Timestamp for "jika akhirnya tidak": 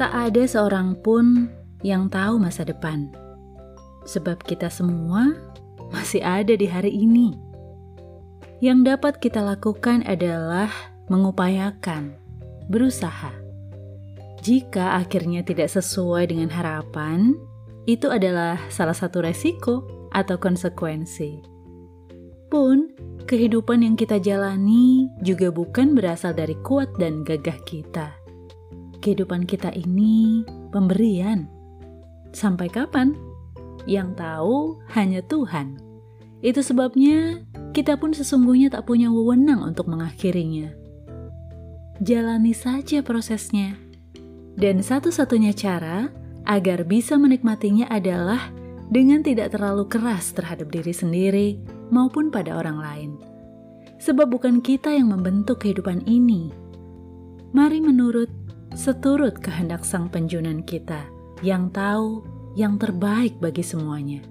14.40-15.68